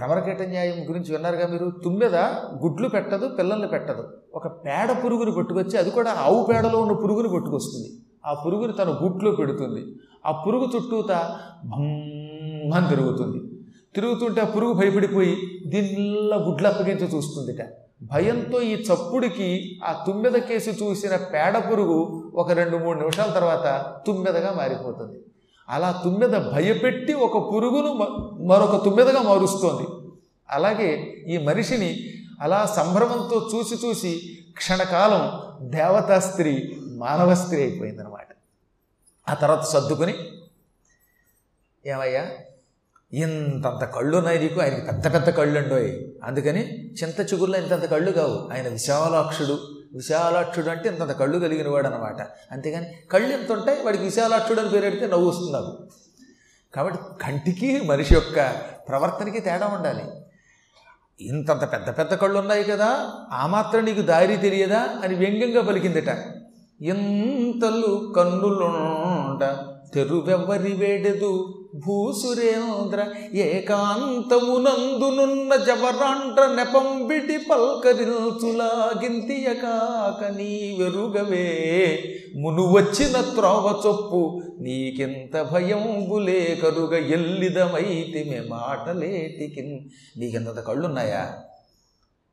భ్రమరకీట 0.00 0.42
న్యాయం 0.42 0.88
గురించి 0.88 1.12
విన్నారుగా 1.12 1.46
మీరు? 1.46 1.66
తుమ్మెద? 1.84 2.16
గుడ్లు 2.62 2.88
పెట్టదు 2.88 3.28
పిల్లల్ని 3.28 3.68
పెట్టదు. 3.68 4.04
ఒక 4.34 4.46
పేడ 4.46 5.04
పురుగుని 5.04 5.32
కొట్టుకొచ్చి 5.32 5.78
అది 5.78 5.90
కూడా 5.90 6.10
ఆవు 6.10 6.46
పేడలో 6.46 6.78
ఉన్న 6.78 6.92
పురుగుని 6.92 7.28
కొట్టుకొస్తుంది 7.28 7.88
ఆ 8.26 8.32
పురుగుని 8.46 8.72
తన 8.72 8.90
గుట్లో 9.02 9.30
పెడుతుంది. 9.30 9.82
ఆ 10.26 10.30
పురుగు 10.46 10.68
చుట్టూత 10.76 11.10
భమ్మని 11.64 12.88
తిరుగుతుంది. 12.88 13.40
తిరుగుతుంటే 13.94 14.40
ఆ 14.40 14.44
పురుగు 14.44 14.72
భయపడిపోయి 14.72 15.36
దీనిలో 15.66 16.36
గుడ్లు 16.36 16.68
అప్పగించి 16.68 17.16
చూస్తుందిట. 17.16 17.62
భయంతో 18.02 18.60
ఈ 18.62 18.74
చప్పుడికి 18.88 19.48
ఆ 19.84 20.04
తుమ్మెద 20.06 20.32
కేసు 20.32 20.70
చూసిన 20.70 21.16
పేడ 21.16 21.58
పురుగు 21.58 21.98
ఒక 22.34 22.52
రెండు 22.52 22.76
మూడు 22.76 22.98
నిమిషాల 22.98 23.30
తర్వాత 23.30 23.66
తుమ్మెదగా 24.06 24.54
మారిపోతుంది. 24.58 25.18
అలా 25.70 26.00
తుమ్మెద 26.04 26.30
భయపెట్టి 26.30 27.12
ఒక 27.12 27.54
పురుగును 27.54 27.92
మరొక 28.46 28.84
తుమ్మెదగా 28.84 29.22
మారుస్తోంది. 29.22 30.12
అలాగే 30.50 30.96
ఈ 31.26 31.38
మనిషిని 31.38 32.04
అలా 32.40 32.66
సంభ్రమంతో 32.76 33.50
చూసి 33.54 33.86
చూసి 33.86 34.38
క్షణకాలం 34.56 35.42
దేవతా 35.70 36.20
స్త్రీ 36.20 36.80
మానవ 36.80 37.34
స్త్రీ 37.34 37.60
అయిపోయిందనమాట 37.60 38.26
ఆ 39.28 39.34
తర్వాత 39.34 39.62
సర్దుకుని 39.62 40.14
ఏమయ్యా 41.86 42.30
ఇంతంత 43.12 43.84
కళ్ళు 43.84 44.16
ఉన్నాయి 44.16 44.38
నీకు? 44.38 44.60
ఆయనకి 44.60 44.86
పెద్ద 44.86 45.14
పెద్ద 45.14 45.30
కళ్ళు 45.30 45.58
అందుకని 46.24 46.90
చింత 46.90 47.20
చిగురులో 47.20 47.58
ఇంతంత 47.58 47.84
కళ్ళు 47.84 48.10
కావు. 48.12 48.52
ఆయన 48.52 48.68
విశాలాక్షుడు. 48.68 49.79
విశాలాక్షుడు 49.92 50.70
అంటే 50.70 50.88
ఇంతంత 50.88 51.10
కళ్ళు 51.10 51.38
కలిగిన 51.38 51.68
వాడు 51.68 51.86
అనమాట 51.86 52.22
అంతేగాని 52.52 52.86
కళ్ళు 53.12 53.28
ఎంత 53.28 53.52
ఉంటాయి 53.52 53.84
వాడికి 53.84 54.04
విశాలాక్షుడు 54.04 54.60
అని 54.60 54.68
పేరు 54.68 54.82
పెడితే 54.82 55.06
నవ్వు 55.06 55.28
వస్తుంది 55.28 55.90
కాబట్టి 56.76 57.22
కంటికి 57.22 57.80
మనిషి 57.80 58.14
యొక్క 58.14 58.48
ప్రవర్తనకి 58.88 59.40
తేడా 59.40 59.66
ఉండాలి. 59.66 60.04
ఇంతంత 61.20 61.72
పెద్ద 61.72 61.98
పెద్ద 61.98 62.14
కళ్ళు 62.14 62.38
ఉన్నాయి 62.38 62.64
కదా 62.64 63.12
ఆ 63.32 63.46
మాత్రం 63.46 63.84
నీకు 63.84 64.00
దారి 64.00 64.36
తెలియదా 64.36 64.88
అని 65.04 65.14
వ్యంగ్యంగా 65.14 65.62
పలికిందిట. 65.62 66.08
ఇంతలు 66.80 68.12
కన్నులుంట 68.16 69.44
తెరువెవ్వరి 69.94 70.72
వేడెదు 70.72 71.59
భూసురేంద్ర 71.74 73.06
ఏకాంతమునందునున్న 73.34 75.56
జవరాండ్ర 75.56 76.46
నెపంబిటి 76.46 77.38
పల్కరించులాగింతియ 77.38 79.54
కాక 79.54 80.36
నీ 80.36 80.76
వెరుగవే 80.78 82.10
మునువచ్చిన 82.36 83.20
త్రోవ 83.20 83.82
చొప్పు 83.86 84.42
భయం 84.60 85.44
భయంబులే 85.44 86.58
కరుగ 86.62 86.94
ఎల్లిదమైతి 86.94 88.30
మే 88.30 88.48
మాటలేటికి 88.48 89.82
నీకెంత 90.16 90.48
కళ్ళున్నాయా? 90.48 91.34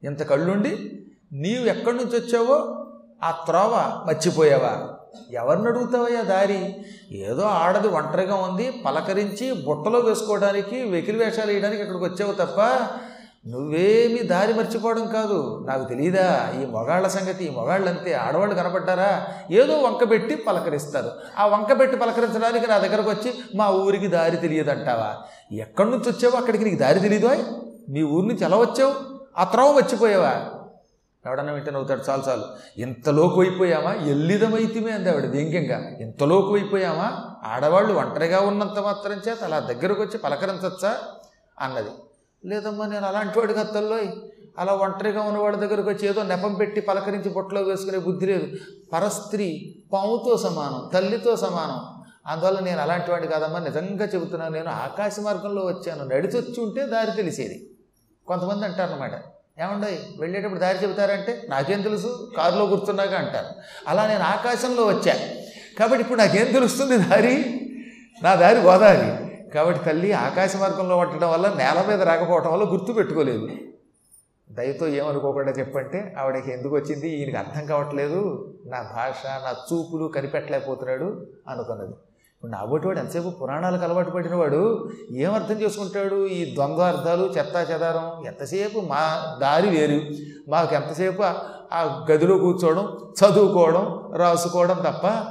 ఇంత 0.04 0.24
కళ్ళుండి? 0.24 1.02
నీవు 1.34 1.66
ఎక్కడి 1.66 1.98
నుంచి 1.98 2.16
వచ్చావో 2.16 2.86
ఆ 3.24 3.32
త్రోవ 3.32 4.04
మర్చిపోయావా? 4.08 4.97
ఎవరిని 5.32 5.68
అడుగుతావయ్యా 5.68 6.22
దారి? 6.22 6.76
ఏదో 7.12 7.42
ఆడది 7.42 7.88
ఒంటరిగా 7.88 8.36
ఉంది 8.36 8.72
పలకరించి 8.86 9.54
బుట్టలో 9.54 10.00
వేసుకోవడానికి 10.00 10.84
వెకిలి 10.84 11.26
వేషాలు 11.26 11.52
వేయడానికి 11.52 11.82
ఇక్కడికి 11.82 12.06
వచ్చావు 12.06 12.34
తప్ప 12.34 12.60
నువ్వేమి 13.48 14.24
దారి 14.24 14.54
మర్చిపోవడం 14.54 15.08
కాదు. 15.08 15.66
నాకు 15.68 15.84
తెలియదా 15.84 16.54
ఈ 16.62 16.66
మొగాళ్ళ 16.66 17.08
సంగతి 17.08 17.46
ఈ 17.46 17.50
మొగాళ్ళు 17.50 17.90
అంతే 17.90 18.14
ఆడవాళ్ళు 18.14 18.56
కనపడ్డారా? 18.56 19.28
ఏదో 19.52 19.78
వంకబెట్టి 19.78 20.36
పలకరిస్తారు. 20.36 21.12
ఆ 21.38 21.46
వంకబెట్టి 21.46 21.98
పలకరించడానికి 21.98 22.68
నా 22.68 22.78
దగ్గరకు 22.78 23.10
వచ్చి 23.10 23.34
మా 23.56 23.70
ఊరికి 23.70 24.08
దారి 24.08 24.38
తెలియదు 24.38 24.70
అంటావా 24.70 25.16
ఎక్కడి 25.52 25.92
నుంచి 25.92 26.10
వచ్చావో 26.10 26.38
అక్కడికి 26.38 26.64
నీకు 26.64 26.76
దారి 26.76 27.00
తెలియదు 27.00 27.28
మీ 27.90 28.04
ఊరి 28.04 28.28
నుంచి 28.28 28.44
ఎలా 28.44 28.58
వచ్చావు? 28.58 28.94
ఆ 29.38 29.44
మర్చిపోయావా? 29.72 30.42
ఎవడన్నా 31.26 31.54
వింటే 31.54 31.72
నవ్వుతాడు 31.72 32.02
చాలు 32.10 32.24
చాలు. 32.30 32.44
ఇంతలోకి 32.78 33.40
అయిపోయామా 33.40 33.94
ఎల్లిదమైతిమే 33.94 34.92
అంది 34.92 35.10
ఆవిడ 35.10 35.26
వ్యంగ్యంగా 35.26 35.90
ఇంతలోకి 35.90 36.54
అయిపోయామా 36.54 37.36
ఆడవాళ్ళు 37.44 37.94
ఒంటరిగా 37.94 38.40
ఉన్నంత 38.40 38.80
మాత్రం 38.80 39.22
చేత 39.28 39.44
అలా 39.44 39.60
దగ్గరకు 39.60 40.02
వచ్చి 40.02 40.18
పలకరించచ్చా? 40.18 40.98
అన్నది. 41.60 41.90
లేదమ్మా 42.46 42.86
నేను 42.88 43.06
అలాంటి 43.06 43.40
వాడి 43.40 43.54
కత్తల్లోయ్ 43.54 44.08
అలా 44.60 44.74
ఒంటరిగా 44.74 45.22
ఉన్నవాడి 45.22 45.58
దగ్గరకు 45.58 45.90
వచ్చి 45.90 46.08
ఏదో 46.08 46.24
నెపం 46.24 46.54
పెట్టి 46.54 46.82
పలకరించి 46.82 47.30
బొట్టలో 47.30 47.62
వేసుకునే 47.62 47.98
బుద్ధి 47.98 48.26
లేదు. 48.26 48.58
పరస్త్రీ 48.94 49.76
పాముతో 49.94 50.38
సమానం 50.38 50.90
తల్లితో 50.94 51.36
సమానం. 51.36 52.04
అందువల్ల 52.28 52.60
నేను 52.60 52.82
అలాంటి 52.82 53.12
వాడిని 53.12 53.32
కాదమ్మా 53.32 53.60
నిజంగా 53.60 54.06
చెబుతున్నాను. 54.06 54.54
నేను 54.54 54.70
ఆకాశ 54.70 55.20
మార్గంలో 55.20 55.66
వచ్చాను. 55.66 56.04
నడిచొచ్చి 56.04 56.64
ఉంటే 56.64 56.86
దారి 56.86 57.12
తెలిసేది. 57.12 57.70
కొంతమంది 58.28 58.66
అంటారు 58.66 58.90
అన్నమాట 58.90 59.37
ఏమండి 59.60 60.00
వెళ్ళేటప్పుడు 60.20 60.60
దారి 60.60 60.78
చెబుతారంటే 60.84 61.42
నాకేం 61.50 61.82
తెలుసు? 61.82 62.32
కారులో 62.38 62.66
కూర్చున్నాక 62.66 63.14
అంటారు. 63.14 63.46
అలా 63.88 64.08
నేను 64.08 64.24
ఆకాశంలో 64.24 64.86
వచ్చా. 64.86 65.14
కాబట్టి 65.80 66.02
ఇప్పుడు 66.02 66.20
నాకేం 66.20 66.52
తెలుస్తుంది 66.54 66.98
దారి? 66.98 67.62
నా 68.24 68.36
దారి 68.36 68.60
గోదావరి. 68.60 69.28
కాబట్టి 69.50 69.86
తల్లి 69.86 70.14
ఆకాశ 70.14 70.56
మార్గంలో 70.56 70.98
పట్టడం 70.98 71.32
వల్ల 71.32 71.48
నేల 71.48 71.86
మీద 71.90 72.02
రాకపోవటం 72.02 72.54
వల్ల 72.54 72.64
గుర్తు 72.72 72.94
పెట్టుకోలేదు. 72.94 73.50
దయతో 74.52 74.88
ఏమనుకోకుండా 74.88 75.52
చెప్పంటే 75.52 76.16
ఆవిడకి 76.20 76.54
ఎందుకు 76.54 76.76
వచ్చింది? 76.76 77.10
ఈయనకి 77.10 77.38
అర్థం 77.38 77.66
కావట్లేదు. 77.66 78.54
నా 78.66 78.82
భాష 78.82 79.26
నా 79.26 79.56
చూపులు 79.74 80.08
కనిపెట్టలేకపోతున్నాడు 80.08 81.28
అనుకున్నది. 81.48 81.94
ఇప్పుడు 82.38 82.52
నాబోటివాడు 82.52 83.00
ఎంతసేపు 83.00 83.30
పురాణాలకు 83.30 83.84
అలవాటు 83.84 84.12
పడినవాడు 84.12 84.90
ఏం 85.12 85.34
అర్థం 85.34 85.62
చేసుకుంటాడు? 85.62 86.28
ఈ 86.28 86.56
ద్వంద్వ 86.56 86.82
అర్థాలు 86.82 87.34
చెత్తా 87.38 87.62
చెదారం 87.62 88.28
ఎంతసేపు 88.28 88.80
మా 88.80 89.38
దారి 89.42 89.70
వేరు. 89.70 90.02
మాకు 90.50 90.76
ఎంతసేపు 90.76 91.24
ఆ- 91.74 92.06
గదిలో 92.12 92.38
కూర్చోవడం 92.38 92.98
చదువుకోవడం 93.24 94.14
రాసుకోవడం 94.16 94.76
తప్ప 94.76 95.26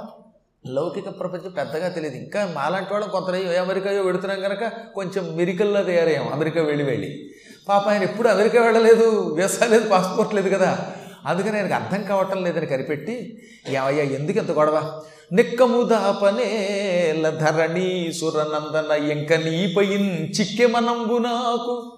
లౌకిక 0.67 1.21
ప్రపంచం 1.21 1.51
పెద్దగా 1.51 1.89
తెలియదు. 1.89 2.17
ఇంకా 2.17 2.53
మాలాంటి 2.55 2.93
వాళ్ళం 2.93 3.09
కొంత 3.11 3.35
అమెరికాయో 3.35 4.03
పెడుతున్నాం 4.03 4.41
కనుక 4.41 4.71
కొంచెం 4.95 5.37
మెరికల్లో 5.37 5.83
తయారయ్యాం 5.83 6.33
అమెరికా 6.33 6.63
వెళ్ళి 6.63 6.85
వెళ్ళి. 6.85 7.31
పాప 7.69 7.89
ఆయన 7.89 8.03
ఎప్పుడు 8.03 8.29
అమెరికా 8.29 8.63
వెళ్ళలేదు. 8.63 9.35
వీసా 9.35 9.67
లేదు 9.67 9.89
పాస్పోర్ట్ 9.89 10.35
లేదు 10.35 10.55
కదా. 10.55 10.93
అందుకని 11.27 11.57
ఆయనకు 11.59 11.75
అర్థం 11.75 12.03
కావటం 12.03 12.45
లేదని 12.45 12.67
కనిపెట్టి 12.67 13.43
ఏమయ్యా 13.69 14.05
ఎందుకు 14.05 14.39
ఎంత 14.39 14.51
గొడవ? 14.51 15.03
నిక్కము 15.33 15.83
దాపనేల 15.83 17.31
ధరణి 17.31 18.13
సురనందన 18.13 18.93
ఎంక 18.93 19.33
నీపయిన్ 19.33 20.41
చిక్కెమనంబు 20.41 21.19
నాకు. 21.19 21.93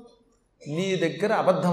నీ 0.68 0.96
దగ్గర 0.96 1.32
అబద్ధం 1.32 1.72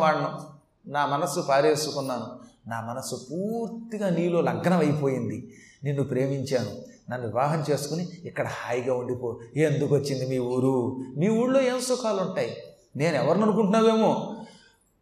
నా 0.87 1.05
మనస్సు 1.05 1.39
పారేసుకున్నాను. 1.39 2.25
నా 2.69 2.81
మనస్సు 2.81 3.15
పూర్తిగా 3.31 4.09
నీలో 4.09 4.41
లగ్నమైపోయింది. 4.41 5.53
నిన్ను 5.83 6.03
ప్రేమించాను. 6.03 6.95
నన్ను 7.11 7.27
వివాహం 7.27 7.63
చేసుకుని 7.71 8.07
ఇక్కడ 8.25 8.47
హాయిగా 8.47 8.93
ఉండిపో. 8.93 9.39
ఎందుకు 9.55 9.95
వచ్చింది 9.95 10.27
మీ 10.27 10.37
ఊరు? 10.37 11.03
మీ 11.17 11.29
ఊళ్ళో 11.29 11.61
ఏం 11.61 11.81
సుఖాలు 11.81 12.21
ఉంటాయి 12.21 12.57
నేను 12.95 13.15
ఎవరిని 13.15 13.43
అనుకుంటున్నావేమో 13.43 14.35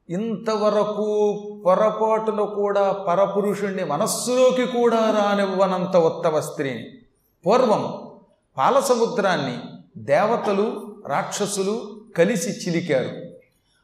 ఇంతవరకు 0.09 1.40
పొరపాటున 1.66 2.41
కూడా 2.41 2.91
పరపురుషుణ్ణి 2.91 3.84
మనస్సులోకి 3.84 4.66
కూడా 4.66 4.97
రానివ్వనంత 4.97 5.97
ఉత్తమ 5.97 6.40
స్త్రీని. 6.40 6.85
పూర్వం 7.46 7.94
పాలసముద్రాన్ని 8.57 9.59
దేవతలు 9.97 10.96
రాక్షసులు 11.07 12.01
కలిసి 12.18 12.50
చిలికారు. 12.50 13.09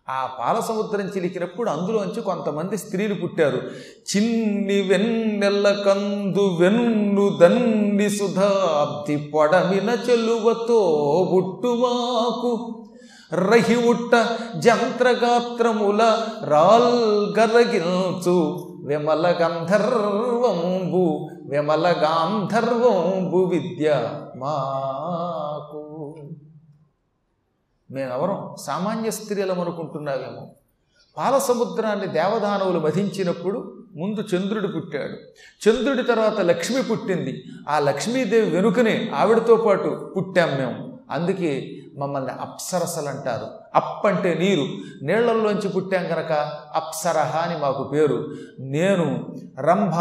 ఆ 0.10 0.30
పాలసముద్రం 0.40 1.08
చిలికినప్పుడు 1.08 1.70
అందులోంచి 1.70 2.22
కొంతమంది 2.22 2.78
స్త్రీలు 2.78 3.14
పుట్టారు. 3.14 3.58
చిన్ని 4.16 4.82
వెన్నెల్ల 4.82 5.72
కందు 5.72 6.58
వెన్ను 6.60 7.38
దన్ని 7.38 8.10
సుధాబ్ది 8.10 9.18
పొడమిన 9.18 9.90
చెలువతో 10.10 10.82
బుట్టుమాకు 11.32 12.79
రహివుట్ట 13.34 14.28
జంత్రగాత్రముల 14.56 16.18
రాల్ 16.44 17.40
గరగిల్చు 17.40 18.68
విమల 18.84 19.36
గంధర్వంబు 19.42 21.30
విమల 21.46 21.88
గాంధర్వంబు 21.88 23.38
విద్య 23.38 24.10
మాకు. 24.38 26.16
మేమెవరం? 27.92 28.56
సామాన్య 28.62 29.12
స్త్రీలం 29.12 29.60
అనుకుంటున్నావేమో 29.60 30.48
పాలసముద్రాన్ని 31.18 32.08
దేవదానవులు 32.08 32.80
వధించినప్పుడు 32.80 33.84
ముందు 33.96 34.24
చంద్రుడు 34.36 34.68
పుట్టాడు. 34.68 35.18
చంద్రుడి 35.70 36.04
తర్వాత 36.04 36.40
లక్ష్మి 36.40 36.84
పుట్టింది. 36.84 37.44
ఆ 37.70 37.80
లక్ష్మీదేవి 37.80 38.50
వెనుకనే 38.50 39.12
ఆవిడతో 39.16 39.56
పాటు 39.56 40.14
పుట్టాం 40.18 40.50
మేము. 40.50 40.89
అందుకే 41.10 41.76
మమ్మల్ని 41.98 42.32
అప్సరసలు 42.32 43.10
అంటారు 43.10 43.48
అప్ 43.76 44.06
అంటే 44.06 44.34
నీరు. 44.34 44.66
నీళ్ళల్లోంచి 45.06 45.70
పుట్టాం 45.70 46.04
కనుక 46.08 46.32
అప్సరహ 46.76 47.38
అని 47.38 47.58
మాకు 47.58 47.84
పేరు. 47.84 48.30
నేను 48.60 49.36
రంభ 49.60 49.94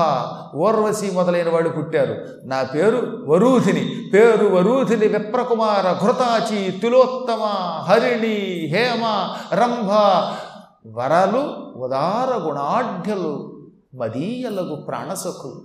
ఓర్వశి 0.56 1.10
మొదలైన 1.10 1.50
వాళ్ళు 1.50 1.68
పుట్టారు. 1.68 2.26
నా 2.44 2.62
పేరు 2.62 3.24
వరూధిని. 3.26 4.10
పేరు 4.14 4.46
వరూధిని 4.46 5.08
విప్రకుమార 5.08 6.04
ఘృతాచి 6.04 6.70
తిలోత్తమ 6.70 7.42
హరిణి 7.88 8.66
హేమ 8.66 9.34
రంభ. 9.52 9.90
వరలు 10.98 11.72
ఉదార 11.78 12.48
గుణాఢ్యలు 12.48 13.62
మదీయలకు 13.94 14.74
ప్రాణసఖులు 14.76 15.62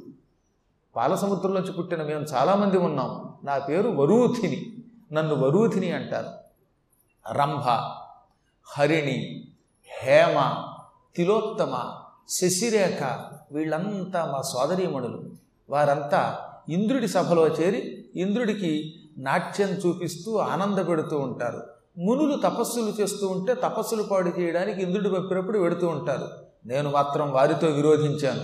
పాలసముద్రంలోంచి 0.95 1.71
పుట్టిన 1.71 2.03
మేము 2.03 2.25
చాలామంది 2.33 2.77
ఉన్నాం. 2.77 3.29
నా 3.43 3.57
పేరు 3.57 3.89
వరూధిని. 3.89 4.82
నన్ను 5.13 5.35
వరూధిని 5.35 5.91
అంటారు. 5.91 6.29
రంభ 7.33 7.61
హరిణి 8.63 9.47
హేమ 10.01 10.63
తిలోత్తమ 11.15 11.93
శశిరేఖ 12.29 13.19
వీళ్ళంతా 13.51 14.25
మా 14.25 14.41
సోదరీమణులు. 14.41 15.23
వారంతా 15.69 16.49
ఇంద్రుడి 16.69 17.07
సభలో 17.07 17.47
చేరి 17.47 18.05
ఇంద్రుడికి 18.15 18.93
నాట్యం 19.17 19.69
చూపిస్తూ 19.69 20.37
ఆనంద 20.37 20.87
పెడుతూ 20.87 21.19
ఉంటారు. 21.19 21.63
మునులు 21.97 22.41
తపస్సులు 22.41 23.01
చేస్తూ 23.01 23.27
ఉంటే 23.27 23.53
తపస్సులు 23.53 24.03
పాడు 24.03 24.39
చేయడానికి 24.39 24.81
ఇంద్రుడు 24.81 25.09
పంపినప్పుడు 25.09 25.59
వెడుతూ 25.59 25.87
ఉంటారు. 25.87 26.27
నేను 26.65 26.91
మాత్రం 26.91 27.31
వారితో 27.31 27.67
విరోధించాను. 27.67 28.41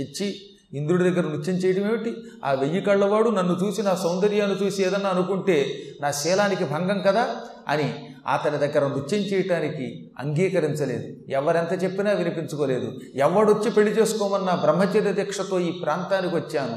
చిచ్చి 0.00 0.51
ఇంద్రుడి 0.74 1.04
దగ్గర 1.04 1.20
నృత్యం 1.20 1.54
చేయడం 1.54 1.88
ఏమిటి? 1.88 2.16
ఆ 2.44 2.52
వెయ్యి 2.52 2.80
కళ్ళవాడు 2.80 3.30
నన్ను 3.30 3.58
చూసి 3.64 3.82
నా 3.82 3.94
సౌందర్యాన్ని 3.94 4.66
చూసి 4.66 4.82
ఏదన్నా 4.82 5.10
అనుకుంటే 5.10 5.78
నా 6.00 6.10
శీలానికి 6.10 6.64
భంగం 6.64 7.00
కదా 7.00 7.36
అని 7.68 7.94
అతని 8.28 8.58
దగ్గర 8.58 8.86
నృత్యం 8.86 9.20
చేయటానికి 9.20 10.10
అంగీకరించలేదు. 10.18 11.06
ఎవరెంత 11.28 11.84
చెప్పినా 11.84 12.12
వినిపించుకోలేదు. 12.12 13.00
ఎవడొచ్చి 13.14 13.70
పెళ్ళి 13.70 13.92
చేసుకోమన్న 13.92 14.54
బ్రహ్మచర్య 14.54 15.12
దీక్షతో 15.12 15.60
ఈ 15.60 15.70
ప్రాంతానికి 15.70 16.36
వచ్చాను. 16.36 16.76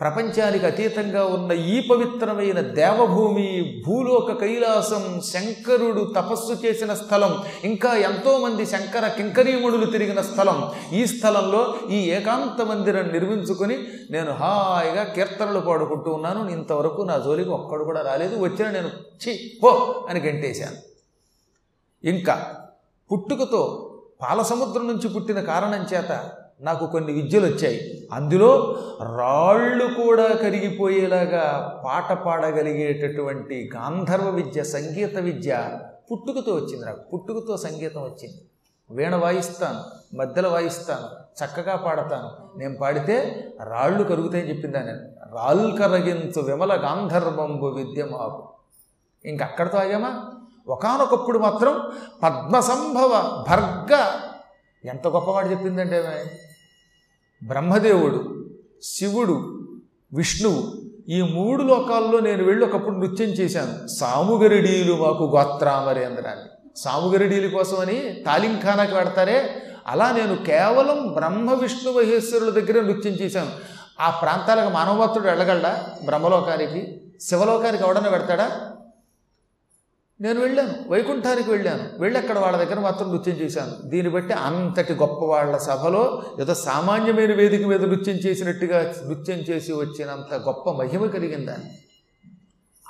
ప్రపంచానికి 0.00 0.66
అతీతంగా 0.66 1.24
ఉన్న 1.24 1.52
ఈ 1.52 1.88
పవిత్రమైన 1.88 2.60
దేవభూమి 2.60 3.82
భూలోక 3.86 4.40
కైలాసం 4.40 5.20
శంకరుడు 5.24 6.12
తపస్సు 6.16 6.66
చేసిన 6.66 6.94
స్థలం 6.94 7.42
ఇంకా 7.64 7.94
ఎంతోమంది 7.94 8.66
శంకర 8.66 9.08
కింకరీముడులు 9.08 9.86
తిరిగిన 9.86 10.20
స్థలం. 10.20 10.70
ఈ 10.92 11.06
స్థలంలో 11.06 11.74
ఈ 11.90 11.98
ఏకాంత 12.10 12.62
మందిరం 12.62 13.08
నిర్మించుకొని 13.08 13.78
నేను 14.10 14.32
హాయిగా 14.32 15.04
కీర్తనలు 15.04 15.60
పాడుకుంటూ 15.60 16.10
ఉన్నాను. 16.10 16.48
ఇంతవరకు 16.48 17.02
నా 17.02 17.18
జోలికి 17.18 17.50
ఒక్కడు 17.50 17.84
కూడా 17.84 18.02
రాలేదు. 18.02 18.44
వచ్చిన 18.44 18.70
నేను 18.70 18.88
ఛీ 19.22 19.52
పో 19.62 19.70
అని 20.08 20.20
గంటేశాను. 20.20 20.76
ఇంకా 22.08 22.54
పుట్టుకతో 23.12 23.88
పాలసముద్రం 24.22 24.86
నుంచి 24.86 25.08
పుట్టిన 25.08 25.40
కారణం 25.40 25.86
చేత 25.94 26.30
నాకు 26.62 26.86
కొన్ని 26.86 27.12
విద్యలు 27.12 27.46
వచ్చాయి. 27.46 28.08
అందులో 28.12 28.76
రాళ్ళు 29.16 29.86
కూడా 29.86 30.28
కరిగిపోయేలాగా 30.28 31.80
పాట 31.84 32.12
పాడగలిగేటటువంటి 32.12 33.70
గాంధర్వ 33.76 34.30
విద్య 34.30 34.64
సంగీత 34.64 35.18
విద్య 35.18 35.78
పుట్టుకతో 36.12 36.54
వచ్చింది 36.54 36.86
నాకు. 36.86 37.00
పుట్టుకతో 37.00 37.56
సంగీతం 37.56 38.02
వచ్చింది. 38.02 38.44
వీణ 38.90 39.16
వాయిస్తాను 39.16 39.80
మధ్యలో 40.16 40.50
వాయిస్తాను 40.50 41.22
చక్కగా 41.44 41.76
పాడతాను. 41.76 42.58
నేను 42.58 42.76
పాడితే 42.76 43.46
రాళ్ళు 43.64 44.04
కరుగుతాయని 44.04 44.48
చెప్పిందా 44.48 44.78
నేను 44.78 45.00
రాళ్ళు 45.34 45.76
కరగించు 45.76 46.42
విమల 46.42 46.84
గాంధర్వంబు 46.84 47.66
విద్య 47.66 48.04
మాకు. 48.04 48.48
ఇంక 49.24 49.42
అక్కడితో 49.42 49.78
ఆగామా? 49.78 50.24
ఒకనొకప్పుడు 50.68 51.38
మాత్రం 51.38 51.92
పద్మసంభవ 52.22 53.44
భర్గ 53.50 53.96
ఎంత 54.84 55.08
గొప్పవాడు 55.08 55.48
చెప్పిందంటే 55.48 56.24
బ్రహ్మదేవుడు 57.42 58.46
శివుడు 58.82 59.62
విష్ణువు 60.14 60.72
ఈ 61.08 61.22
మూడు 61.22 61.62
లోకాల్లో 61.62 62.20
నేను 62.20 62.44
వెళ్ళి 62.44 62.66
ఒకప్పుడు 62.66 62.96
నృత్యం 62.96 63.28
చేశాను. 63.28 63.88
సాముగరిడీలు 63.88 64.94
మాకు 64.94 65.36
గోత్రామరేంద్రాన్ని. 65.36 66.44
సాముగరిడీల 66.76 67.48
కోసమని 67.48 68.22
తాలింఖానాకి 68.26 68.94
పెడతారే 68.94 69.62
అలా 69.86 70.12
నేను 70.12 70.36
కేవలం 70.36 71.12
బ్రహ్మ 71.12 71.54
విష్ణు 71.54 71.92
మహేశ్వరుల 71.92 72.50
దగ్గరే 72.50 72.80
నృత్యం 72.80 73.12
చేశాను. 73.12 73.50
ఆ 74.00 74.10
ప్రాంతాలకు 74.10 74.70
మానవభక్తుడు 74.70 75.24
వెళ్ళగలడా 75.24 75.86
బ్రహ్మలోకానికి? 76.04 77.00
శివలోకానికి 77.20 77.84
ఎవడన్నా 77.84 78.10
పెడతాడా 78.10 78.71
నేను 80.22 80.40
వెళ్ళాను 80.40 80.74
వైకుంఠానికి 80.88 81.50
వెళ్ళాను. 81.50 81.84
వెళ్ళి 81.98 82.20
అక్కడ 82.20 82.38
వాళ్ళ 82.38 82.56
దగ్గర 82.56 82.80
మాత్రం 82.80 83.12
నృత్యం 83.12 83.34
చేశాను. 83.34 83.88
దీన్ని 83.88 84.12
బట్టి 84.12 84.34
అంతటి 84.34 84.92
గొప్ప 84.92 85.24
వాళ్ళ 85.24 85.56
సభలో 85.56 86.22
ఏదో 86.40 86.54
సామాన్యమైన 86.54 87.34
వేదిక 87.34 87.66
మీద 87.66 87.84
నృత్యం 87.84 88.16
చేసినట్టుగా 88.16 88.94
నృత్యం 89.06 89.38
చేసి 89.38 89.72
వచ్చినంత 89.72 90.34
గొప్ప 90.34 90.70
మహిమ 90.70 91.06
కలిగిందని 91.06 91.70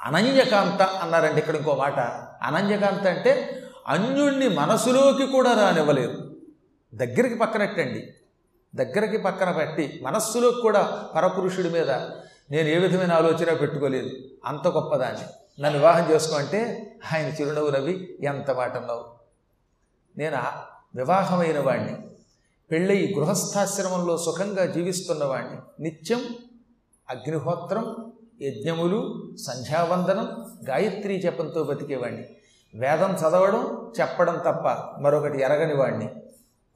అనన్యకాంత 0.05 0.82
అన్నారండి 0.82 1.38
ఇక్కడ 1.38 1.56
ఇంకో 1.56 1.75
మాట. 1.75 1.99
అనన్యకాంత 2.43 3.06
అంటే 3.06 3.62
అన్యుణ్ణి 3.88 4.49
మనసులోకి 4.49 5.26
కూడా 5.26 5.52
రానివ్వలేదు. 5.55 6.37
దగ్గరికి 6.94 7.34
పక్కనట్టండి 7.34 8.14
దగ్గరికి 8.75 9.19
పక్కన 9.19 9.50
పెట్టి 9.50 10.00
మనస్సులోకి 10.02 10.61
కూడా 10.61 11.08
పరపురుషుడి 11.17 11.70
మీద 11.70 11.90
నేను 12.50 12.69
ఏ 12.69 12.79
విధమైన 12.79 13.12
ఆలోచన 13.12 13.55
పెట్టుకోలేదు. 13.55 14.11
అంత 14.44 14.69
గొప్పదాన్ని 14.69 15.25
నన్ను 15.61 15.79
వివాహం 15.79 16.11
చేసుకో 16.11 16.37
అంటే 16.37 16.93
ఆయన 17.15 17.27
చిరునవ్వు 17.27 17.71
నవ్వి 17.71 18.19
ఎంత 18.23 18.51
మాట 18.51 18.77
నేను 20.19 20.37
వివాహమైన 20.95 21.61
వాణ్ణి 21.61 21.97
పెళ్ళై 22.71 23.15
గృహస్థాశ్రమంలో 23.19 24.19
సుఖంగా 24.19 24.67
జీవిస్తున్న 24.67 25.25
వాణ్ణి. 25.25 25.83
నిత్యం 25.83 26.21
అగ్నిహోత్రం 27.11 28.13
యజ్ఞములు 28.43 29.33
సంధ్యావందనం 29.37 30.59
గాయత్రీ 30.69 31.21
జపంతో 31.21 31.65
బతికేవాణ్ణి. 31.65 32.25
వేదం 32.75 33.15
చదవడం 33.15 33.93
చెప్పడం 34.01 34.35
తప్ప 34.35 34.69
మరొకటి 35.01 35.41
ఎరగని 35.41 35.75
వాణ్ణి. 35.75 36.22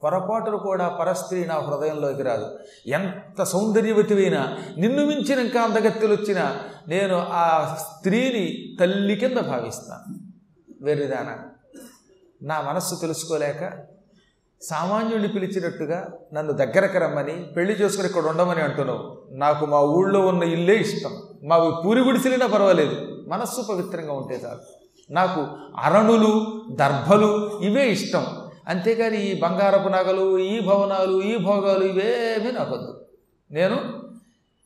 పొరపాటులు 0.03 0.57
కూడా 0.57 0.87
పరస్త్రీ 0.87 1.45
నా 1.45 1.55
హృదయంలోకి 1.55 2.23
రాదు. 2.23 2.59
ఎంత 2.87 3.43
సౌందర్యవతివైనా 3.43 4.57
నిన్ను 4.77 5.05
మించిన 5.05 5.39
ఇంకా 5.39 5.61
అందగత్తెలొచ్చినా 5.61 6.55
నేను 6.87 7.27
ఆ 7.31 7.75
స్త్రీని 7.75 8.77
తల్లి 8.79 9.15
కింద 9.15 9.37
భావిస్తాను. 9.37 10.15
వెర్రిదాన 10.81 11.37
నా 12.41 12.61
మనస్సు 12.61 12.95
తెలుసుకోలేక 12.95 13.71
సామాన్యుడిని 14.61 15.27
పిలిచినట్టుగా 15.27 16.07
నన్ను 16.33 16.53
దగ్గరకు 16.53 16.97
రమ్మని 16.97 17.43
పెళ్ళి 17.43 17.73
చేసుకుని 17.73 18.07
ఇక్కడ 18.07 18.25
ఉండమని 18.25 18.61
అంటున్నావు. 18.61 19.17
నాకు 19.31 19.65
మా 19.65 19.81
ఊళ్ళో 19.81 20.27
ఉన్న 20.27 20.43
ఇల్లే 20.43 20.75
ఇష్టం. 20.75 21.11
మా 21.43 21.81
పూరి 21.85 21.99
గుడిసిలినా 21.99 22.47
పర్వాలేదు. 22.47 23.23
మనస్సు 23.27 23.61
పవిత్రంగా 23.61 24.13
ఉంటే 24.13 24.41
చాలు. 24.45 24.59
నాకు 25.11 25.47
అరణులు 25.79 26.61
దర్భలు 26.71 27.59
ఇవే 27.63 27.87
ఇష్టం. 27.87 28.25
అంతేగాని 28.67 29.21
ఈ 29.21 29.39
బంగారపు 29.39 29.87
నగలు 29.87 30.37
ఈ 30.37 30.67
భవనాలు 30.67 31.21
ఈ 31.21 31.37
భోగాలు 31.37 31.83
ఇవేమీ 31.83 32.51
నాకొద్దు 32.51 33.05
నేను 33.51 34.03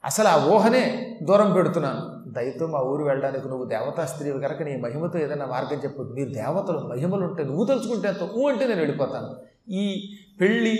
అసలు 0.05 0.27
ఆ 0.27 0.45
ఊహనే 0.45 1.17
దూరం 1.23 1.53
పెడుతున్నాను. 1.53 2.31
దయతో 2.31 2.67
మా 2.67 2.79
ఊరు 2.79 3.03
వెళ్ళడానికి 3.03 3.47
నువ్వు 3.47 3.65
దేవతా 3.65 4.05
స్త్రీవి 4.05 4.41
కనుక 4.41 4.61
నీ 4.61 4.77
మహిమతో 4.77 5.19
ఏదైనా 5.19 5.45
మార్గం 5.45 5.79
చెప్పు. 5.83 6.01
మీరు 6.01 6.29
దేవతలు 6.29 6.79
మహిమలు 6.79 7.25
ఉంటే 7.25 7.43
నువ్వు 7.43 7.65
తలుచుకుంటే 7.65 8.07
అంత 8.07 8.23
ఊ 8.23 8.49
అంటే 8.49 8.67
నేను 8.67 8.79
వెళ్ళిపోతాను. 8.79 9.35
ఈ 9.71 10.15
పెళ్ళి 10.41 10.79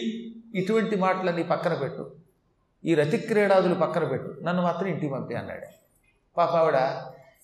ఇటువంటి 0.55 0.95
మాటలన్నీ 0.95 1.43
పక్కన 1.43 1.73
పెట్టు. 1.73 2.11
ఈ 2.85 2.95
రతి 2.95 3.17
క్రీడాదులు 3.17 3.73
పక్కన 3.73 4.03
పెట్టు. 4.03 4.37
నన్ను 4.43 4.63
మాత్రం 4.63 4.89
ఇంటికి 4.89 5.13
పంపి 5.13 5.35
అన్నాడు. 5.35 5.67
పాప 6.37 6.49
ఆవిడ 6.49 6.75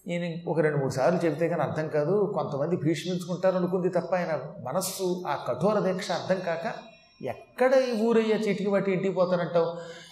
ఈయన 0.07 0.49
ఒక 0.49 0.59
రెండు 0.59 0.77
మూడు 0.77 0.91
సార్లు 0.91 1.25
చెబితే 1.25 1.47
కానీ 1.47 1.61
అర్థం 1.61 1.87
కాదు. 1.87 2.31
కొంతమంది 2.35 2.75
భీష్మించుకుంటారు 2.75 3.55
అనుకుంది 3.55 3.89
తప్ప 3.89 4.15
ఆయన 4.15 4.39
మనస్సు 4.63 5.23
ఆ 5.27 5.35
కఠోర 5.47 5.79
దీక్ష 5.79 6.11
అర్థం 6.11 6.45
కాక 6.45 6.73
ఎక్కడ 7.21 7.71
ఈ 7.73 8.01
ఊరయ్యా 8.01 8.37
చీటికి 8.37 8.69
పట్టి 8.69 8.91
ఇంటికి 8.91 9.13
పోతానంటావు? 9.13 9.67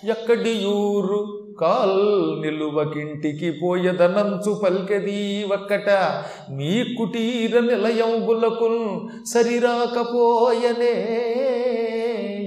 ఎక్కడి 0.07 0.65
ఊరు? 0.65 1.41
కాల్ 1.59 2.41
నిలువకింటికి 2.41 3.51
పోయదనంచు 3.51 4.61
పల్కెది 4.63 5.43
ఒక్కట 5.43 5.89
మీ 6.51 6.95
కుటీర 6.97 7.59
నిలయంబులకు 7.59 9.07
సరిరాకపోయనే. 9.33 10.95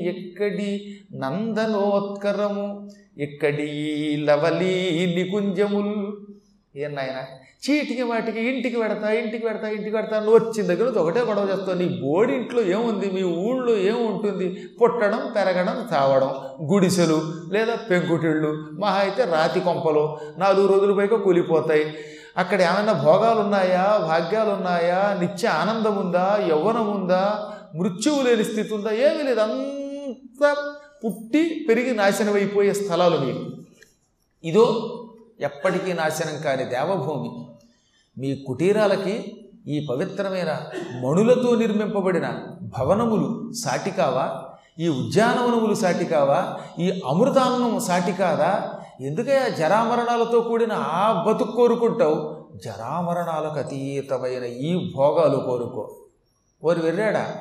ఎక్కడి 0.05 0.99
నందనోత్కరము? 1.15 2.89
ఎక్కడి 3.19 4.17
లవలీ 4.17 5.07
నికుంజముల్ 5.17 6.08
ఏం 6.85 6.95
నాయన? 6.95 7.19
చీటికి 7.65 8.03
వాటికి 8.03 8.41
ఇంటికి 8.41 8.77
పెడతా 8.77 9.11
ఇంటికి 9.11 9.45
పెడతా 9.45 9.69
ఇంటికి 9.69 9.91
పెడతా 9.91 10.21
నువ్వు 10.21 10.35
వచ్చిన 10.35 10.67
దగ్గర 10.67 10.85
నుంచి 10.85 10.99
ఒకటే 10.99 11.21
గొడవ 11.21 11.49
చేస్తావు. 11.51 11.79
నీ 11.79 12.01
బోడింట్లో 12.03 12.63
ఏముంది? 12.63 13.11
మీ 13.11 13.23
ఊళ్ళో 13.23 13.77
ఏముంటుంది? 13.77 14.47
పుట్టడం 14.81 15.33
పెరగడం 15.37 15.89
తావడం 15.91 16.31
గుడిసెలు 16.73 17.23
లేదా 17.53 17.75
పెంకుటిళ్ళు 17.91 18.51
మహా 18.73 18.99
అయితే 18.99 19.25
రాతి 19.25 19.61
కొంపలు 19.61 20.19
నాలుగు 20.39 20.67
రోజుల 20.67 20.95
పైగా 20.99 21.17
కూలిపోతాయి. 21.17 21.95
అక్కడ 22.37 22.63
ఏమైనా 22.63 22.93
భోగాలు 22.93 23.41
ఉన్నాయా 23.41 23.85
భాగ్యాలు 24.09 24.51
ఉన్నాయా 24.51 25.17
నిత్య 25.21 25.49
ఆనందం 25.49 25.97
ఉందా 25.99 26.47
యవ్వనం 26.49 26.91
ఉందా 26.91 27.23
మృత్యువు 27.75 28.23
లేని 28.23 28.45
స్థితి 28.45 28.75
ఉందా 28.75 28.91
ఏమీ 28.91 29.23
లేదు. 29.23 29.41
అంతా 29.41 30.57
పుట్టి 31.05 31.67
పెరిగి 31.69 31.95
నాశనమైపోయే 31.95 32.73
స్థలాలు 32.73 33.19
మీరు 33.27 33.43
ఇదో 34.45 34.65
ఎప్పటికీ 35.41 35.93
నాశనం 35.93 36.43
కాని 36.43 36.65
దేవభూమి. 36.65 37.51
మీ 38.19 38.45
కుటీరాలకి 38.47 39.45
ఈ 39.67 39.87
పవిత్రమైన 39.91 40.61
మణులతో 41.05 41.55
నిర్మింపబడిన 41.55 42.39
భవనములు 42.63 43.53
సాటికావా 43.53 44.45
ఈ 44.79 44.89
ఉద్యానవనములు 44.89 45.75
సాటికావా 45.75 46.57
ఈ 46.79 47.03
అమృతాన్నం 47.07 47.81
సాటికాదా 47.81 48.75
ఎందుకయ్యా 49.01 49.49
జరామరణాలతో 49.49 50.41
కూడిన 50.41 50.73
ఆ 50.73 51.25
బతుకు 51.29 51.53
కోరుకుంటావు? 51.53 52.47
జరామరణాలకు 52.65 53.59
అతీతమైన 53.59 54.45
ఈ 54.45 54.93
భోగాలు 54.97 55.37
కోరుకో. 55.37 55.97
వారు 56.65 56.81
వెళ్ళాడా 56.81 57.37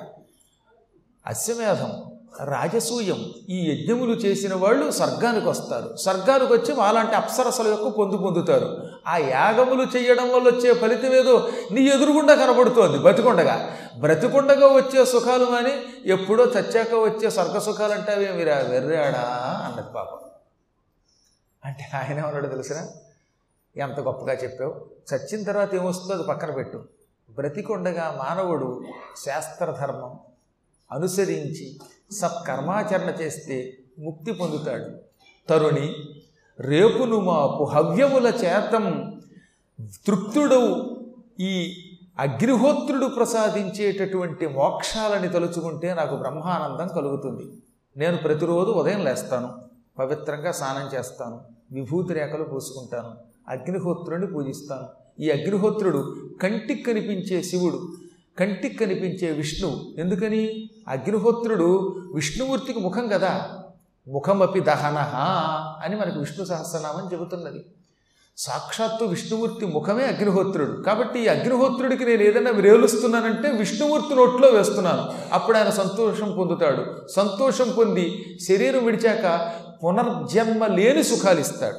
అశ్వమేధం. 1.27 2.06
రాజసూయం. 2.43 3.33
ఈ 3.49 3.71
యజ్ఞములు 3.71 4.13
చేసిన 4.13 4.55
వాళ్ళు 4.55 4.91
స్వర్గానికి 4.91 5.47
వస్తారు. 5.47 5.95
స్వర్గానికి 5.95 6.53
వచ్చి 6.53 6.81
అలాంటి 6.81 7.15
అప్సరసల 7.15 7.67
యొక్క 7.67 7.87
పొందు 7.87 8.17
పొందుతారు. 8.17 8.89
ఆ 9.07 9.17
యాగములు 9.17 9.97
చేయడం 9.97 10.35
వల్ల 10.35 10.49
వచ్చే 10.49 10.73
ఫలితం 10.73 11.13
ఏదో 11.13 11.49
నీ 11.71 11.81
ఎదురుగుండా 11.81 12.35
కనబడుతోంది. 12.35 12.99
బ్రతికుండగా. 12.99 13.77
బ్రతికుండగా 13.99 14.67
వచ్చే 14.67 15.05
సుఖాలు 15.05 15.45
కానీ 15.45 15.73
ఎప్పుడో 16.05 16.45
చచ్చాక 16.45 16.93
వచ్చే 16.93 17.29
స్వర్గ 17.29 17.59
సుఖాలు 17.59 17.93
అంటే 17.93 18.11
అవి 18.11 18.33
మీరా 18.33 18.55
వెర్రాడా? 18.57 19.21
అన్నది 19.65 19.93
పాపం. 19.95 20.17
అంటే 21.65 21.89
ఆయన 21.93 22.19
ఏమన్నాడు 22.19 22.47
తెలిసిన? 22.47 22.87
ఎంత 23.77 23.99
గొప్పగా 23.99 24.33
చెప్పావు. 24.33 24.85
చచ్చిన 25.13 25.43
తర్వాత 25.43 25.75
ఏమొస్తుందో 25.75 26.13
అది 26.13 26.23
పక్కన 26.23 26.51
పెట్టు. 26.51 26.83
బ్రతికొండగా 27.29 28.15
మానవుడు 28.19 28.83
శాస్త్రధర్మం 29.25 30.19
అనుసరించి 30.91 31.79
సత్కర్మాచరణ 32.11 33.09
చేస్తే 33.21 33.77
ముక్తి 33.99 34.31
పొందుతాడు. 34.31 34.89
తరుణి 35.49 35.95
రేపును 36.59 37.19
మాపు 37.19 37.63
హవ్యముల 37.63 38.27
చేతం 38.27 38.85
తృప్తుడవు. 40.07 40.99
ఈ 41.39 41.73
అగ్నిహోత్రుడు 42.19 43.05
ప్రసాదించేటటువంటి 43.05 44.47
మోక్షాలని 44.47 45.29
తలుచుకుంటే 45.29 45.93
నాకు 45.93 46.15
బ్రహ్మానందం 46.15 46.87
కలుగుతుంది. 46.87 47.45
నేను 47.97 48.17
ప్రతిరోజు 48.17 48.71
ఉదయం 48.71 49.03
లేస్తాను 49.03 49.49
పవిత్రంగా 49.99 50.51
స్నానం 50.51 50.97
చేస్తాను 50.97 51.41
విభూతి 51.71 52.13
రేఖలు 52.13 52.43
పూసుకుంటాను 52.43 53.11
అగ్నిహోత్రుడిని 53.49 54.27
పూజిస్తాను. 54.27 54.87
ఈ 55.23 55.29
అగ్నిహోత్రుడు 55.29 56.15
కంటికి 56.41 56.83
కనిపించే 56.83 57.43
శివుడు 57.43 57.79
కంటికి 58.39 58.75
కనిపించే 58.75 59.31
విష్ణు. 59.31 59.85
ఎందుకని? 59.97 60.69
అగ్నిహోత్రుడు 60.87 61.95
విష్ణుమూర్తికి 62.13 62.79
ముఖం 62.79 63.07
కదా. 63.07 63.47
ముఖమపి 64.07 64.59
దహనహ 64.59 65.15
అని 65.83 65.95
మనకు 65.95 66.19
విష్ణు 66.19 66.45
సహస్రనామం 66.45 67.09
చెబుతున్నది. 67.13 67.65
సాక్షాత్తు 68.37 69.05
విష్ణుమూర్తి 69.05 69.65
ముఖమే 69.65 70.05
అగ్నిహోత్రుడు. 70.05 70.81
కాబట్టి 70.81 71.19
ఈ 71.19 71.27
అగ్నిహోత్రుడికి 71.27 72.05
నేను 72.05 72.21
ఏదైనా 72.21 72.51
విరేలుస్తున్నానంటే 72.51 73.51
విష్ణుమూర్తి 73.51 74.15
నోట్లో 74.15 74.49
వేస్తున్నాను. 74.49 75.13
అప్పుడు 75.33 75.57
ఆయన 75.57 75.69
సంతోషం 75.69 76.35
పొందుతాడు. 76.37 77.07
సంతోషం 77.15 77.73
పొంది 77.77 78.37
శరీరం 78.47 78.85
విడిచాక 78.85 79.53
పునర్జన్మ 79.83 80.65
లేని 80.65 81.03
సుఖాలు 81.03 81.39
ఇస్తాడు. 81.39 81.77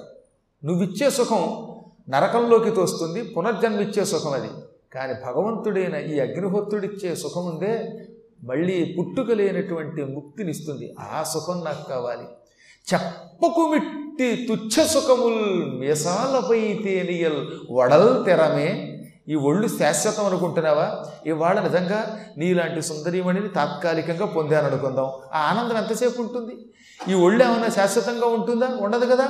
నువ్విచ్చే 0.66 1.10
సుఖం 1.10 1.68
నరకంలోకి 2.08 2.70
తోస్తుంది. 2.70 3.22
పునర్జన్మ 3.22 3.80
ఇచ్చే 3.80 4.04
సుఖం 4.04 4.32
అది. 4.32 4.50
కానీ 4.94 5.12
భగవంతుడైన 5.12 5.96
ఈ 5.96 6.20
అగ్నిహోత్రుడిచ్చే 6.20 7.14
సుఖం 7.14 7.46
ఉందే 7.46 7.90
మళ్ళీ 8.44 8.96
పుట్టుక 8.98 9.30
లేనటువంటి 9.32 10.04
ముక్తినిస్తుంది. 10.04 10.94
ఆ 11.00 11.22
సుఖం 11.22 11.64
నాకు 11.64 11.88
కావాలి. 11.88 12.24
చెప్పకుమిట్టి 12.94 14.46
తుచ్చ 14.46 14.86
సుఖముల్ 14.86 15.80
మీసాలపై 15.80 16.80
తేనియల్ 16.84 17.46
వడల్ 17.70 18.24
తెరమే. 18.24 18.94
ఈ 19.28 19.34
ఒళ్ళు 19.34 19.68
శాశ్వతం 19.68 20.26
అనుకుంటున్నావా? 20.26 21.04
ఇవాళ 21.26 21.60
నిజంగా 21.60 22.20
నీలాంటి 22.38 22.82
సుందరీమణిని 22.82 23.48
తాత్కాలికంగా 23.48 24.26
పొందాను 24.26 24.66
అనుకుందాం 24.66 25.04
ఆ 25.34 25.38
ఆనందం 25.50 25.76
ఎంతసేపు 25.76 26.22
ఉంటుంది? 26.22 26.56
ఈ 27.08 27.14
ఒళ్ళు 27.14 27.44
ఏమైనా 27.44 27.68
శాశ్వతంగా 27.68 28.26
ఉంటుందా? 28.26 28.78
ఉండదు 28.80 29.04
కదా? 29.04 29.28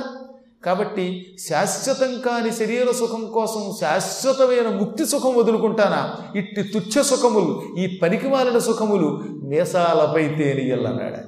కాబట్టి 0.65 1.35
శాశ్వతం 1.39 2.21
కాని 2.21 2.51
శరీర 2.51 2.91
సుఖం 2.91 3.31
కోసం 3.31 3.73
శాశ్వతమైన 3.79 4.69
ముక్తి 4.69 5.05
సుఖం 5.05 5.35
వదులుకుంటానా? 5.35 6.01
ఇట్టి 6.35 6.63
తుచ్చ 6.63 7.03
సుఖములు 7.03 7.75
ఈ 7.77 7.99
పనికిమాలిన 8.03 8.57
సుఖములు 8.57 9.23
మీసాలపై 9.43 10.23
తేనియల్ 10.27 10.87
అన్నాడు 10.87 11.21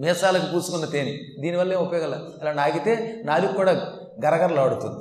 మీసాలకు 0.00 0.46
పూసుకున్న 0.54 0.84
తేనె. 0.84 1.12
దీనివల్ల 1.40 1.72
ఏం 1.72 1.78
ఉపయోగం 1.78 2.12
అలా 2.12 2.52
నాగితే 2.52 3.22
నాలుగు 3.24 3.52
కూడా 3.52 3.72
గరగరలాడుతుంది. 4.24 5.00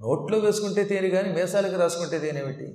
నోట్లో 0.00 0.38
వేసుకుంటే 0.38 0.84
తేనె 0.84 1.08
కానీ 1.08 1.28
మీసాలకు 1.32 1.76
రాసుకుంటే 1.76 2.18
తేనె 2.18 2.40
ఏమిటి? 2.40 2.66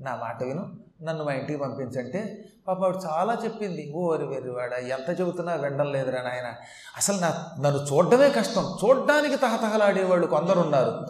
నా 0.00 0.16
మాట 0.16 0.42
విను. 0.42 0.85
నన్ను 1.02 1.24
మా 1.24 1.32
ఇంటికి 1.32 1.58
పంపించంటే 1.58 2.44
పాప 2.68 2.84
ఆవిడ 2.84 2.94
చాలా 3.10 3.36
చెప్పింది 3.44 3.92
ఓ 3.94 4.12
వరి 4.12 4.26
వెర్రివాడ 4.26 4.72
ఎంత 4.72 5.20
చెబుతున్నా 5.20 5.54
వినడం 5.54 5.92
లేదురా 5.92 6.22
నాయన. 6.22 6.52
అసలు 6.96 7.16
నా 7.16 7.44
నన్ను 7.60 7.94
చూడడమే 7.94 8.28
కష్టం. 8.28 8.76
చూడ్డానికి 8.84 9.36
తహతహలాడేవాళ్ళు 9.36 10.26
కొందరున్నారు. 10.26 11.06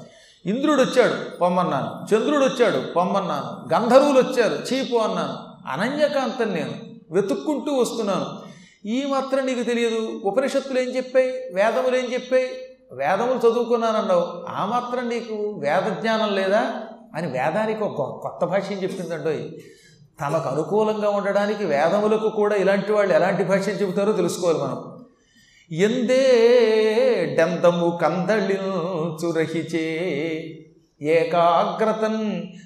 ఇంద్రుడు 0.47 0.83
వచ్చాడు 0.83 1.39
పొమ్మన్నాను. 1.39 2.15
చంద్రుడు 2.15 2.45
వచ్చాడు 2.45 2.93
పొమ్మన్నాను. 2.93 3.75
గంధర్వులు 3.75 4.19
వచ్చారు 4.19 4.55
చీపు 4.55 4.97
అన్నాను. 4.97 5.57
అనన్యకాంతం 5.69 6.55
నేను 6.55 6.73
వెతుక్కుంటూ 7.11 7.75
వస్తున్నాను. 7.75 8.27
ఈ 8.87 9.07
మాత్రం 9.07 9.47
నీకు 9.47 9.63
తెలియదు. 9.63 10.21
ఉపనిషత్తులు 10.25 10.79
ఏం 10.79 10.97
చెప్పాయి? 10.97 11.31
వేదములు 11.31 11.97
ఏం 11.97 12.13
చెప్పాయి? 12.13 12.49
వేదములు 12.93 13.39
చదువుకున్నానన్నావు. 13.39 14.47
ఆ 14.49 14.67
మాత్రం 14.67 15.09
నీకు 15.09 15.35
వేద 15.35 15.93
జ్ఞానం 15.93 16.35
లేదా? 16.35 16.83
అని 17.17 17.27
వేదానికి 17.27 17.85
ఒక 17.85 18.03
కొత్త 18.19 18.45
భాష్యం 18.45 18.79
చెప్పిందండోయ్ 18.83 19.45
తమకు 20.21 20.49
అనుకూలంగా 20.49 21.09
ఉండడానికి 21.11 21.65
వేదములకు 21.65 22.29
కూడా 22.37 22.57
ఇలాంటి 22.57 22.93
వాళ్ళు 22.93 23.15
ఎలాంటి 23.15 23.45
భాష్యం 23.45 23.75
చెబుతారో 23.75 24.13
తెలుసుకోవాలి 24.13 24.59
మనం. 24.59 24.79
ఎందే 25.71 26.23
డెందము 27.37 27.99
కందళించురహిచే 28.03 29.87
ఏకాగ్రతన్ 31.01 32.23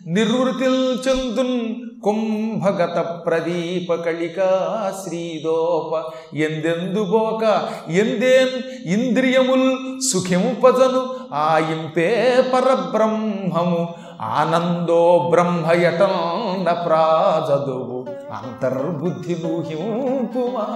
నిర్వృతిల్ 0.07 0.83
చందున్ 0.99 1.57
కుంభగత 2.02 2.99
ప్రదీప 3.26 3.95
కళిక 3.95 4.38
శ్రీదోప 5.00 5.90
ఎందెందుబోక 6.37 7.42
ఎందేన్ 7.90 8.54
ఇంద్రియముల్ 8.87 9.66
సుఖింపజను 10.12 11.02
ఆయింపే 11.33 12.09
పరబ్రహ్మము 12.54 13.83
ఆనందో 14.20 15.02
బ్రహ్మయటండ 15.30 16.68
ప్రాజదు 16.86 17.78
అంతర్బుద్ధి 18.32 19.34
లూహింపుమా 19.34 20.66